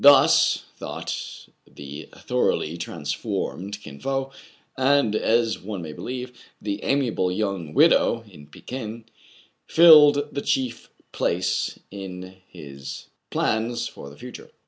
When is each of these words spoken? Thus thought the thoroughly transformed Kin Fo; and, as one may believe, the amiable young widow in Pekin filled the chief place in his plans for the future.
Thus 0.03 0.63
thought 0.77 1.45
the 1.71 2.09
thoroughly 2.11 2.75
transformed 2.75 3.79
Kin 3.83 3.99
Fo; 3.99 4.31
and, 4.75 5.15
as 5.15 5.59
one 5.59 5.83
may 5.83 5.93
believe, 5.93 6.33
the 6.59 6.83
amiable 6.83 7.31
young 7.31 7.75
widow 7.75 8.23
in 8.27 8.47
Pekin 8.47 9.05
filled 9.67 10.33
the 10.33 10.41
chief 10.41 10.89
place 11.11 11.77
in 11.91 12.37
his 12.49 13.09
plans 13.29 13.87
for 13.87 14.09
the 14.09 14.17
future. 14.17 14.49